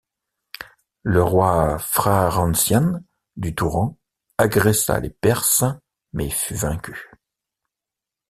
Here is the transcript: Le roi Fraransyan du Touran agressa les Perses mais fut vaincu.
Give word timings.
Le 1.03 1.21
roi 1.23 1.77
Fraransyan 1.77 3.03
du 3.35 3.53
Touran 3.53 3.99
agressa 4.39 4.99
les 4.99 5.11
Perses 5.11 5.63
mais 6.11 6.31
fut 6.31 6.55
vaincu. 6.55 7.11